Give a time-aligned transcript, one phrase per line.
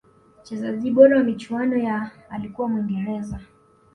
[0.41, 3.39] mchezaji bora wa michuano ya alikuwa mwingereza